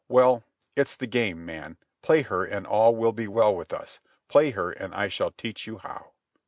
Well, 0.07 0.43
it's 0.75 0.95
the 0.95 1.05
game, 1.05 1.45
man. 1.45 1.77
Play 2.01 2.23
her, 2.23 2.43
and 2.43 2.65
all 2.65 2.95
will 2.95 3.11
be 3.11 3.27
well 3.27 3.53
with 3.55 3.71
us. 3.71 3.99
Play 4.29 4.49
her, 4.49 4.71
and 4.71 4.95
I 4.95 5.09
shall 5.09 5.29
teach 5.29 5.67
you 5.67 5.77
how." 5.77 6.13